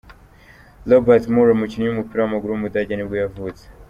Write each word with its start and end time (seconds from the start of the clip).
Robert 0.89 1.23
Müller, 1.33 1.53
umukinnyi 1.55 1.87
w’umupira 1.87 2.19
w’amaguru 2.21 2.51
w’umudage 2.51 2.93
nibwo 2.95 3.15
yavutse. 3.23 3.63